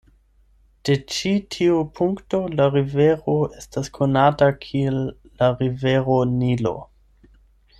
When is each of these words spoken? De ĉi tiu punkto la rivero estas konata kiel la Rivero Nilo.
De 0.87 0.93
ĉi 1.15 1.33
tiu 1.55 1.75
punkto 1.99 2.39
la 2.61 2.65
rivero 2.77 3.35
estas 3.59 3.91
konata 3.99 4.49
kiel 4.65 4.99
la 5.43 5.51
Rivero 5.61 6.17
Nilo. 6.33 6.77